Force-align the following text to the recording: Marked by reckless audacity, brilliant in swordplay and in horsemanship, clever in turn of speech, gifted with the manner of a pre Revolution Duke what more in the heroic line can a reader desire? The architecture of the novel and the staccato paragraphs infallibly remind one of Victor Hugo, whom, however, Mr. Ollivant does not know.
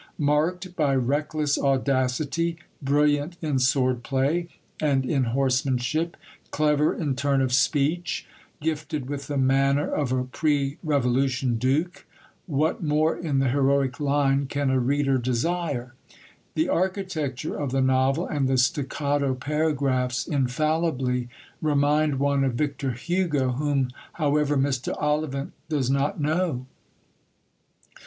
Marked 0.17 0.75
by 0.75 0.95
reckless 0.95 1.59
audacity, 1.59 2.57
brilliant 2.81 3.37
in 3.39 3.59
swordplay 3.59 4.47
and 4.81 5.05
in 5.05 5.25
horsemanship, 5.25 6.17
clever 6.49 6.91
in 6.95 7.15
turn 7.15 7.39
of 7.39 7.53
speech, 7.53 8.25
gifted 8.61 9.07
with 9.07 9.27
the 9.27 9.37
manner 9.37 9.87
of 9.87 10.11
a 10.11 10.23
pre 10.23 10.79
Revolution 10.83 11.59
Duke 11.59 12.07
what 12.47 12.81
more 12.81 13.15
in 13.15 13.37
the 13.37 13.49
heroic 13.49 13.99
line 13.99 14.47
can 14.47 14.71
a 14.71 14.79
reader 14.79 15.19
desire? 15.19 15.93
The 16.55 16.67
architecture 16.67 17.55
of 17.55 17.69
the 17.71 17.79
novel 17.81 18.25
and 18.25 18.47
the 18.47 18.57
staccato 18.57 19.35
paragraphs 19.35 20.25
infallibly 20.25 21.29
remind 21.61 22.17
one 22.17 22.43
of 22.43 22.53
Victor 22.55 22.93
Hugo, 22.93 23.51
whom, 23.51 23.89
however, 24.13 24.57
Mr. 24.57 24.99
Ollivant 24.99 25.51
does 25.69 25.91
not 25.91 26.19
know. 26.19 26.65